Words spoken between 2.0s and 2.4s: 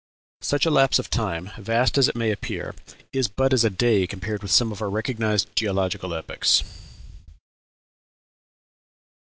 it may